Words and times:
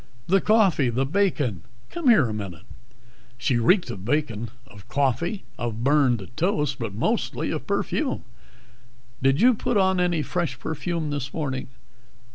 "The 0.25 0.41
coffee, 0.41 0.89
the 0.89 1.05
bacon 1.05 1.61
come 1.91 2.09
here 2.09 2.27
a 2.27 2.33
minute." 2.33 2.65
She 3.37 3.57
reeked 3.59 3.91
of 3.91 4.03
bacon, 4.03 4.49
of 4.65 4.87
coffee, 4.89 5.43
of 5.59 5.83
burned 5.83 6.27
toast, 6.35 6.79
but 6.79 6.95
mostly 6.95 7.51
of 7.51 7.67
perfume. 7.67 8.23
"Did 9.21 9.41
you 9.41 9.53
put 9.53 9.77
on 9.77 9.99
any 9.99 10.23
fresh 10.23 10.57
perfume 10.57 11.11
this 11.11 11.31
morning?" 11.35 11.67